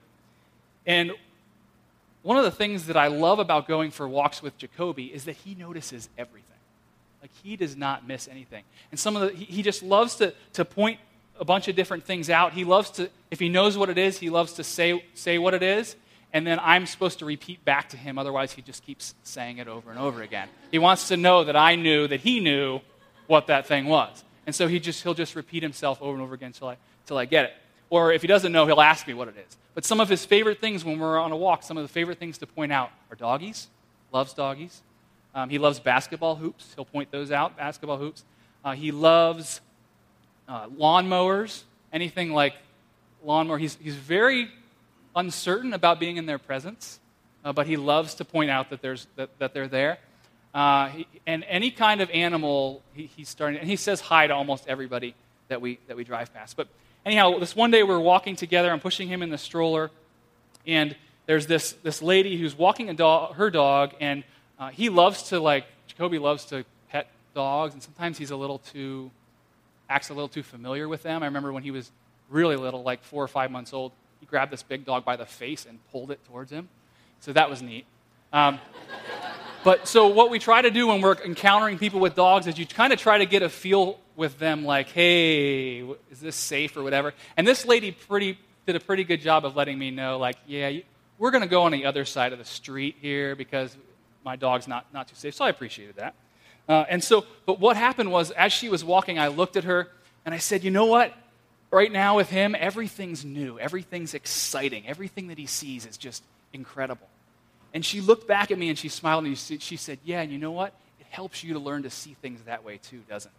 [0.87, 1.13] And
[2.23, 5.37] one of the things that I love about going for walks with Jacoby is that
[5.37, 6.45] he notices everything.
[7.23, 8.65] Like he does not miss anything.
[8.91, 10.99] And some of the, he, he just loves to, to point
[11.39, 12.53] a bunch of different things out.
[12.53, 15.55] He loves to, if he knows what it is, he loves to say, say what
[15.55, 15.97] it is.
[16.33, 18.19] And then I'm supposed to repeat back to him.
[18.19, 20.49] Otherwise, he just keeps saying it over and over again.
[20.71, 22.81] He wants to know that I knew that he knew
[23.29, 24.25] what that thing was.
[24.47, 27.19] And so he just, he'll just repeat himself over and over again until I, until
[27.19, 27.53] I get it.
[27.91, 29.57] Or if he doesn't know, he'll ask me what it is.
[29.75, 32.19] But some of his favorite things when we're on a walk, some of the favorite
[32.19, 33.69] things to point out are doggies.
[34.13, 34.83] Loves doggies.
[35.35, 36.73] Um, he loves basketball hoops.
[36.75, 38.25] He'll point those out, basketball hoops.
[38.65, 39.61] Uh, he loves
[40.49, 41.63] uh, lawnmowers,
[41.93, 42.55] anything like
[43.23, 43.59] lawnmower.
[43.59, 44.49] He's, he's very
[45.15, 46.99] uncertain about being in their presence,
[47.45, 49.99] uh, but he loves to point out that, there's, that, that they're there.
[50.55, 50.91] Uh,
[51.27, 55.15] and any kind of animal, he, he's starting, and he says hi to almost everybody
[55.49, 56.57] that we, that we drive past.
[56.57, 56.69] But
[57.05, 58.71] anyhow, this one day we're walking together.
[58.71, 59.91] I'm pushing him in the stroller,
[60.67, 64.25] and there's this, this lady who's walking a dog, her dog, and
[64.59, 68.59] uh, he loves to, like, Jacoby loves to pet dogs, and sometimes he's a little
[68.59, 69.11] too,
[69.89, 71.23] acts a little too familiar with them.
[71.23, 71.91] I remember when he was
[72.31, 75.27] really little, like four or five months old, he grabbed this big dog by the
[75.27, 76.69] face and pulled it towards him.
[77.21, 77.85] So that was neat.
[78.33, 78.59] Um,
[79.65, 82.67] but so what we try to do when we're encountering people with dogs is you
[82.67, 86.83] kind of try to get a feel with them like, hey, is this safe or
[86.83, 87.15] whatever?
[87.37, 90.81] And this lady pretty, did a pretty good job of letting me know, like, yeah,
[91.19, 93.77] we're going to go on the other side of the street here because
[94.25, 95.35] my dog's not, not too safe.
[95.35, 96.15] So I appreciated that.
[96.69, 99.89] Uh, and so, but what happened was, as she was walking, I looked at her
[100.25, 101.15] and I said, you know what?
[101.71, 107.09] Right now with him, everything's new, everything's exciting, everything that he sees is just incredible.
[107.75, 110.39] And she looked back at me and she smiled and she said, Yeah, and you
[110.39, 110.73] know what?
[111.01, 113.35] It helps you to learn to see things that way too, doesn't it?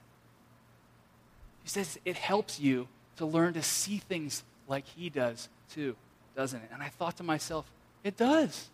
[1.63, 2.87] She says, It helps you
[3.17, 5.95] to learn to see things like he does too,
[6.35, 6.69] doesn't it?
[6.73, 7.69] And I thought to myself,
[8.03, 8.69] It does.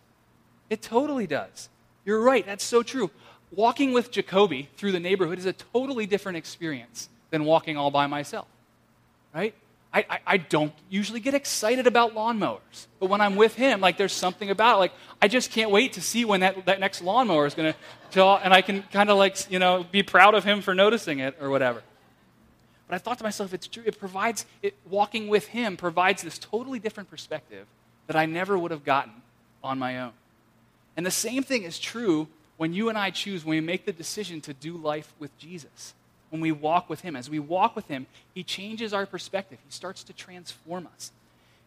[0.68, 1.68] It totally does.
[2.04, 3.10] You're right, that's so true.
[3.52, 8.06] Walking with Jacoby through the neighborhood is a totally different experience than walking all by
[8.06, 8.46] myself,
[9.34, 9.54] right?
[9.92, 12.86] I, I, I, don't usually get excited about lawnmowers.
[13.00, 14.78] But when I'm with him, like there's something about it.
[14.80, 17.74] Like I just can't wait to see when that, that next lawnmower is going
[18.12, 21.20] to, and I can kind of like, you know, be proud of him for noticing
[21.20, 21.82] it or whatever.
[22.88, 23.82] But I thought to myself, it's true.
[23.86, 27.66] It provides, it, walking with him provides this totally different perspective
[28.06, 29.12] that I never would have gotten
[29.64, 30.12] on my own.
[30.96, 33.92] And the same thing is true when you and I choose, when we make the
[33.92, 35.94] decision to do life with Jesus
[36.30, 37.16] when we walk with Him.
[37.16, 41.12] As we walk with Him, He changes our perspective, He starts to transform us.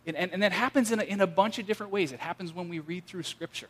[0.08, 2.12] And, and, and that happens in a, in a bunch of different ways.
[2.12, 3.68] It happens when we read through Scripture,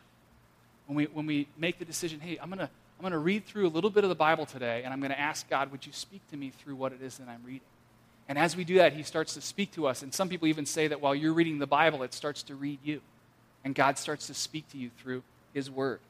[0.86, 3.46] when we, when we make the decision hey, I'm going to I'm going to read
[3.46, 5.86] through a little bit of the Bible today, and I'm going to ask God, would
[5.86, 7.62] you speak to me through what it is that I'm reading?
[8.28, 10.02] And as we do that, He starts to speak to us.
[10.02, 12.78] And some people even say that while you're reading the Bible, it starts to read
[12.84, 13.00] you.
[13.64, 15.22] And God starts to speak to you through
[15.54, 16.00] His Word.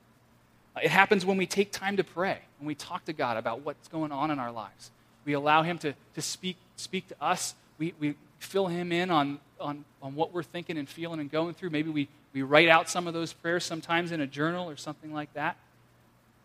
[0.76, 3.64] Uh, it happens when we take time to pray, when we talk to God about
[3.64, 4.90] what's going on in our lives.
[5.24, 7.54] We allow Him to, to speak, speak to us.
[7.78, 11.54] We, we fill Him in on, on, on what we're thinking and feeling and going
[11.54, 11.70] through.
[11.70, 15.12] Maybe we, we write out some of those prayers sometimes in a journal or something
[15.12, 15.56] like that.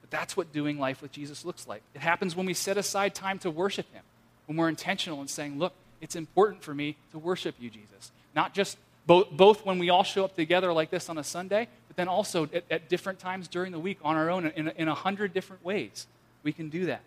[0.01, 1.81] But that's what doing life with Jesus looks like.
[1.93, 4.03] It happens when we set aside time to worship Him,
[4.45, 8.11] when we're intentional and saying, Look, it's important for me to worship you, Jesus.
[8.35, 11.67] Not just both, both when we all show up together like this on a Sunday,
[11.95, 14.87] but then also at, at different times during the week on our own in, in
[14.87, 16.07] a hundred different ways.
[16.43, 17.01] We can do that.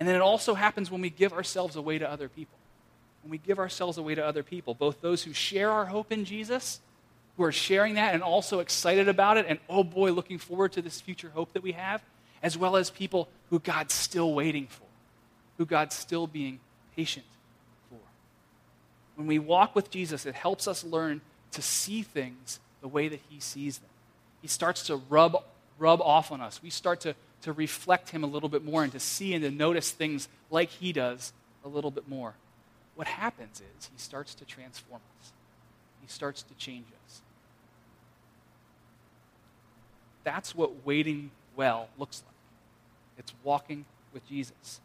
[0.00, 2.56] And then it also happens when we give ourselves away to other people.
[3.22, 6.24] When we give ourselves away to other people, both those who share our hope in
[6.24, 6.80] Jesus,
[7.36, 10.82] who are sharing that and also excited about it, and oh boy, looking forward to
[10.82, 12.02] this future hope that we have,
[12.42, 14.86] as well as people who God's still waiting for,
[15.58, 16.60] who God's still being
[16.94, 17.26] patient
[17.90, 17.98] for.
[19.16, 21.20] When we walk with Jesus, it helps us learn
[21.52, 23.90] to see things the way that he sees them.
[24.42, 25.42] He starts to rub,
[25.78, 26.62] rub off on us.
[26.62, 29.50] We start to, to reflect him a little bit more and to see and to
[29.50, 31.32] notice things like he does
[31.64, 32.34] a little bit more.
[32.94, 35.32] What happens is he starts to transform us,
[36.02, 37.22] he starts to change us.
[40.24, 42.34] That's what waiting well looks like.
[43.18, 44.80] It's walking with Jesus.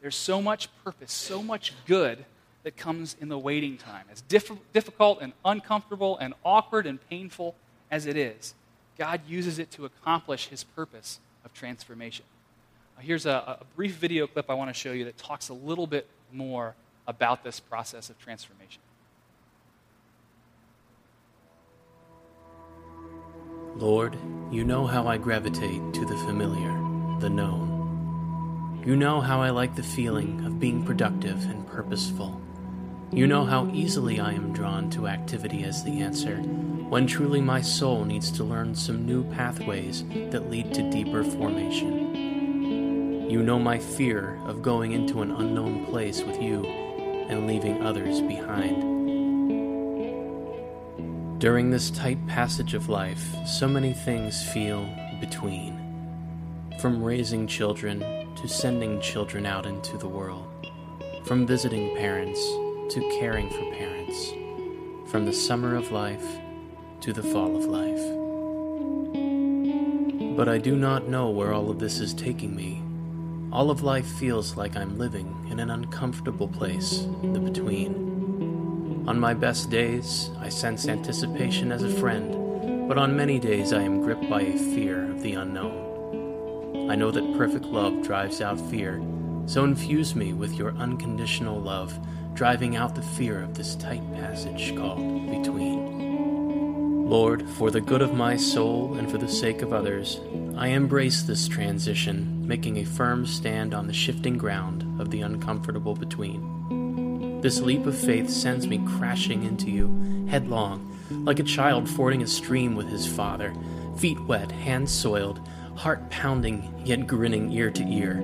[0.00, 2.24] There's so much purpose, so much good
[2.68, 4.04] that comes in the waiting time.
[4.12, 7.54] As diff- difficult and uncomfortable and awkward and painful
[7.90, 8.52] as it is,
[8.98, 12.26] God uses it to accomplish his purpose of transformation.
[12.98, 15.54] Uh, here's a, a brief video clip I want to show you that talks a
[15.54, 16.74] little bit more
[17.06, 18.82] about this process of transformation.
[23.76, 24.14] Lord,
[24.50, 26.74] you know how I gravitate to the familiar,
[27.18, 28.82] the known.
[28.84, 32.42] You know how I like the feeling of being productive and purposeful.
[33.10, 37.62] You know how easily I am drawn to activity as the answer, when truly my
[37.62, 42.14] soul needs to learn some new pathways that lead to deeper formation.
[43.30, 48.20] You know my fear of going into an unknown place with you and leaving others
[48.20, 48.98] behind.
[51.40, 54.86] During this tight passage of life, so many things feel
[55.18, 55.78] between.
[56.78, 58.00] From raising children
[58.36, 60.46] to sending children out into the world.
[61.24, 62.38] From visiting parents
[62.90, 64.32] to caring for parents.
[65.10, 66.26] From the summer of life
[67.00, 68.00] to the fall of life.
[70.36, 72.82] But I do not know where all of this is taking me.
[73.52, 79.04] All of life feels like I'm living in an uncomfortable place in the between.
[79.06, 83.82] On my best days, I sense anticipation as a friend, but on many days I
[83.82, 86.90] am gripped by a fear of the unknown.
[86.90, 89.02] I know that perfect love drives out fear,
[89.46, 91.98] so infuse me with your unconditional love,
[92.38, 94.98] driving out the fear of this tight passage called
[95.28, 97.10] between.
[97.10, 100.20] Lord, for the good of my soul and for the sake of others,
[100.56, 105.96] I embrace this transition, making a firm stand on the shifting ground of the uncomfortable
[105.96, 107.40] between.
[107.40, 112.26] This leap of faith sends me crashing into you, headlong, like a child fording a
[112.28, 113.52] stream with his father,
[113.96, 115.40] feet wet, hands soiled,
[115.74, 118.22] heart pounding, yet grinning ear to ear,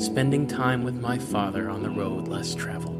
[0.00, 2.95] spending time with my father on the road less traveled.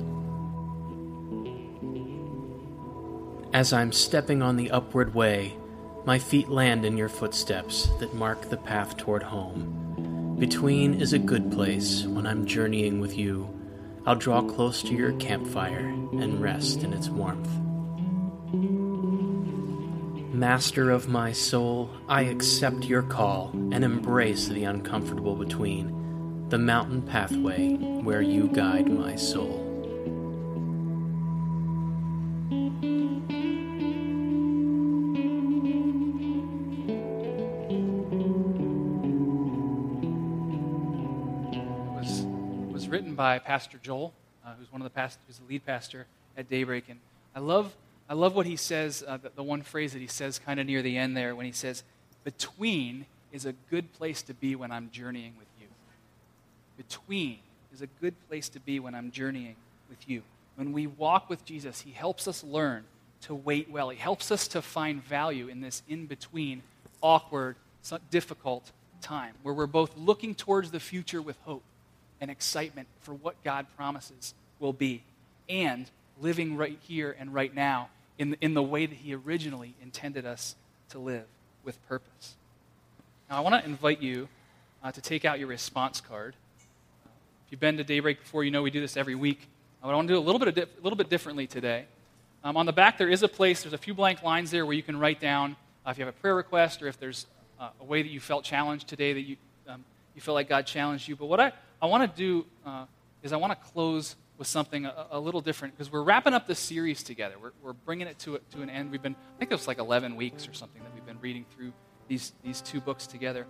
[3.57, 5.57] As I'm stepping on the upward way,
[6.05, 10.37] my feet land in your footsteps that mark the path toward home.
[10.39, 13.49] Between is a good place when I'm journeying with you
[14.05, 17.49] I'll draw close to your campfire and rest in its warmth.
[20.35, 27.01] Master of my soul, I accept your call and embrace the uncomfortable between, the mountain
[27.01, 29.66] pathway where you guide my soul.
[43.27, 44.13] By Pastor Joel,
[44.45, 47.01] uh, who's one of the past, who's the lead pastor at Daybreak, and
[47.35, 47.75] I love
[48.09, 49.03] I love what he says.
[49.05, 51.45] Uh, the, the one phrase that he says kind of near the end there, when
[51.45, 51.83] he says,
[52.23, 55.67] "Between is a good place to be when I'm journeying with you."
[56.77, 57.39] Between
[57.75, 59.57] is a good place to be when I'm journeying
[59.89, 60.23] with you.
[60.55, 62.85] When we walk with Jesus, he helps us learn
[63.23, 63.89] to wait well.
[63.89, 66.63] He helps us to find value in this in between,
[67.03, 67.57] awkward,
[68.09, 71.65] difficult time where we're both looking towards the future with hope
[72.21, 75.03] and excitement for what God promises will be,
[75.49, 79.75] and living right here and right now in the, in the way that He originally
[79.83, 80.57] intended us
[80.91, 81.27] to live
[81.65, 82.35] with purpose.
[83.29, 84.29] Now, I want to invite you
[84.83, 86.35] uh, to take out your response card.
[87.47, 89.49] If you've been to Daybreak before, you know we do this every week.
[89.83, 91.85] I want to do a little bit, di- a little bit differently today.
[92.43, 94.75] Um, on the back, there is a place, there's a few blank lines there where
[94.75, 97.27] you can write down uh, if you have a prayer request or if there's
[97.61, 99.37] uh, a way that you felt challenged today that you,
[99.69, 101.17] um, you feel like God challenged you.
[101.17, 102.87] But what I, I want to do uh,
[103.23, 106.47] is I want to close with something a, a little different because we're wrapping up
[106.47, 107.35] this series together.
[107.41, 108.91] We're, we're bringing it to, to an end.
[108.91, 111.45] We've been, I think it was like 11 weeks or something that we've been reading
[111.55, 111.73] through
[112.09, 113.47] these, these two books together.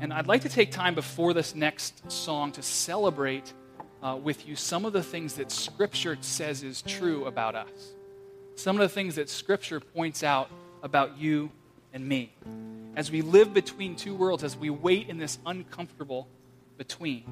[0.00, 3.52] And I'd like to take time before this next song to celebrate
[4.02, 7.68] uh, with you some of the things that Scripture says is true about us.
[8.56, 10.50] Some of the things that Scripture points out
[10.82, 11.50] about you
[11.92, 12.32] and me.
[12.96, 16.28] As we live between two worlds, as we wait in this uncomfortable
[16.82, 17.22] between.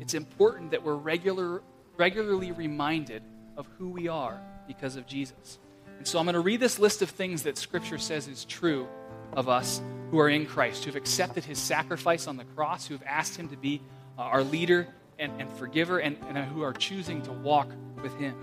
[0.00, 1.62] It's important that we're regular,
[1.96, 3.22] regularly reminded
[3.56, 5.58] of who we are because of Jesus.
[5.96, 8.86] And so I'm going to read this list of things that Scripture says is true
[9.32, 9.80] of us
[10.10, 13.34] who are in Christ, who have accepted his sacrifice on the cross, who have asked
[13.34, 13.80] him to be
[14.18, 14.86] uh, our leader
[15.18, 17.70] and, and forgiver, and, and who are choosing to walk
[18.02, 18.34] with him.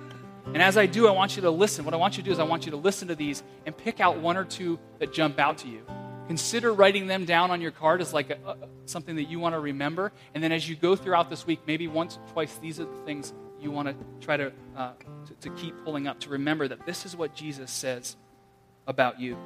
[0.47, 1.86] And as I do, I want you to listen.
[1.86, 3.78] What I want you to do is I want you to listen to these and
[3.78, 5.86] pick out one or two that jump out to you.
[6.28, 9.53] Consider writing them down on your card as like a, a, something that you want
[9.53, 10.11] to remember.
[10.34, 13.05] And then as you go throughout this week, maybe once or twice, these are the
[13.05, 13.95] things you want to
[14.26, 14.93] try to, uh,
[15.28, 18.15] to, to keep pulling up to remember that this is what Jesus says
[18.88, 19.38] about you.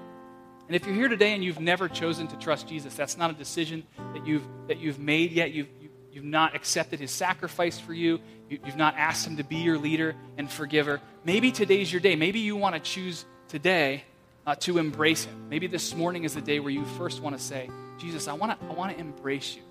[0.67, 3.33] And if you're here today and you've never chosen to trust Jesus, that's not a
[3.33, 5.51] decision that you've, that you've made yet.
[5.51, 8.19] You've, you, have you have not accepted his sacrifice for you.
[8.49, 8.59] you.
[8.65, 11.01] You've not asked him to be your leader and forgiver.
[11.23, 12.15] Maybe today's your day.
[12.15, 14.03] Maybe you want to choose today
[14.45, 15.49] uh, to embrace Him.
[15.49, 18.59] Maybe this morning is the day where you first want to say, Jesus, I want
[18.59, 19.61] to I wanna embrace you.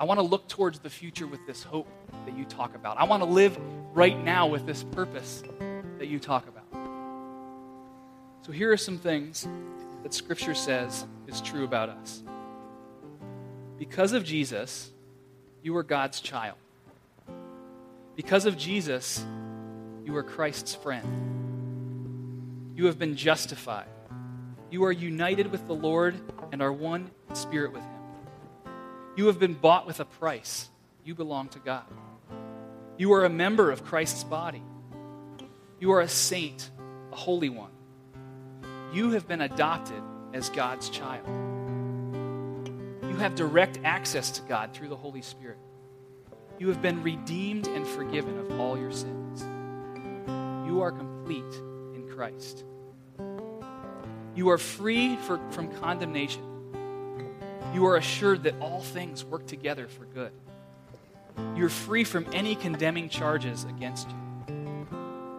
[0.00, 1.88] I want to look towards the future with this hope
[2.24, 2.98] that you talk about.
[2.98, 3.58] I want to live
[3.94, 5.42] right now with this purpose
[5.98, 6.64] that you talk about.
[8.42, 9.46] So here are some things
[10.04, 12.22] that Scripture says is true about us.
[13.76, 14.90] Because of Jesus,
[15.62, 16.56] you are God's child.
[18.14, 19.24] Because of Jesus,
[20.04, 21.04] you are Christ's friend.
[22.74, 23.88] You have been justified.
[24.70, 26.14] You are united with the Lord
[26.52, 27.92] and are one in spirit with Him.
[29.16, 30.68] You have been bought with a price.
[31.04, 31.84] You belong to God.
[32.98, 34.62] You are a member of Christ's body.
[35.80, 36.70] You are a saint,
[37.12, 37.70] a holy one.
[38.92, 40.02] You have been adopted
[40.34, 41.26] as God's child.
[43.02, 45.58] You have direct access to God through the Holy Spirit.
[46.58, 49.42] You have been redeemed and forgiven of all your sins.
[50.66, 51.54] You are complete
[51.94, 52.64] in Christ.
[54.38, 56.48] You are free for, from condemnation
[57.74, 60.32] you are assured that all things work together for good.
[61.54, 64.86] You're free from any condemning charges against you.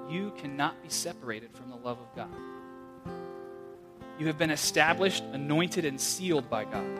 [0.09, 2.29] You cannot be separated from the love of God.
[4.19, 6.99] You have been established, anointed, and sealed by God.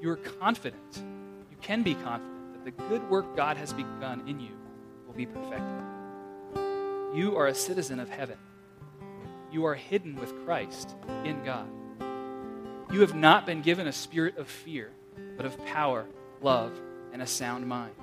[0.00, 1.02] You are confident.
[1.50, 4.56] You can be confident that the good work God has begun in you
[5.06, 5.84] will be perfected.
[7.14, 8.38] You are a citizen of heaven.
[9.52, 10.94] You are hidden with Christ
[11.24, 11.68] in God.
[12.92, 14.90] You have not been given a spirit of fear,
[15.36, 16.06] but of power,
[16.40, 16.72] love,
[17.12, 17.94] and a sound mind.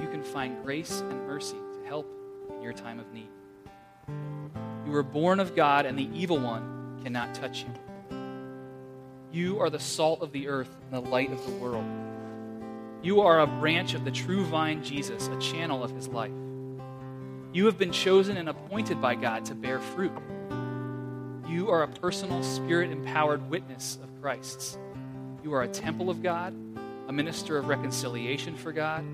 [0.00, 2.08] You can find grace and mercy to help
[2.54, 3.28] in your time of need.
[4.86, 8.18] You were born of God, and the evil one cannot touch you.
[9.32, 11.84] You are the salt of the earth and the light of the world.
[13.02, 16.32] You are a branch of the true vine, Jesus, a channel of his life.
[17.52, 20.12] You have been chosen and appointed by God to bear fruit
[21.52, 24.78] you are a personal, spirit empowered witness of Christ's.
[25.44, 26.54] You are a temple of God,
[27.08, 29.04] a minister of reconciliation for God,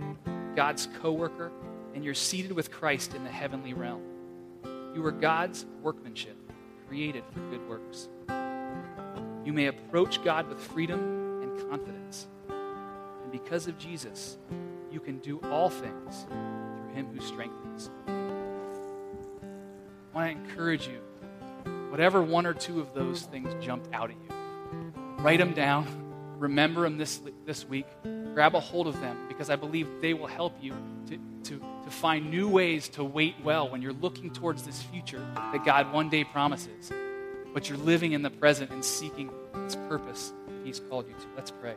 [0.55, 1.51] God's co worker,
[1.95, 4.03] and you're seated with Christ in the heavenly realm.
[4.95, 6.37] You are God's workmanship,
[6.87, 8.09] created for good works.
[9.45, 12.29] You may approach God with freedom and confidence.
[12.49, 14.39] And because of Jesus,
[14.93, 17.91] you can do all things through him who strengthens.
[20.19, 20.99] I want to encourage you
[21.91, 25.87] whatever one or two of those things jumped out at you, write them down,
[26.39, 27.87] remember them this, this week,
[28.35, 30.75] grab a hold of them because I believe they will help you
[31.07, 35.25] to, to, to find new ways to wait well when you're looking towards this future
[35.37, 36.91] that God one day promises,
[37.55, 40.33] but you're living in the present and seeking its purpose
[40.65, 41.27] He's called you to.
[41.37, 41.77] Let's pray.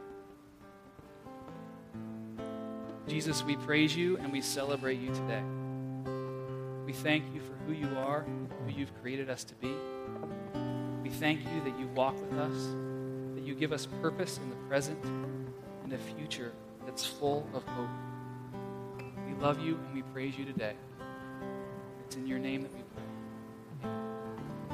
[3.07, 5.43] Jesus, we praise you and we celebrate you today.
[6.91, 8.25] We thank you for who you are,
[8.65, 9.73] who you've created us to be.
[11.01, 12.67] We thank you that you walk with us,
[13.33, 15.01] that you give us purpose in the present
[15.85, 16.51] and a future
[16.85, 17.87] that's full of hope.
[19.25, 20.73] We love you and we praise you today.
[22.03, 22.81] It's in your name that we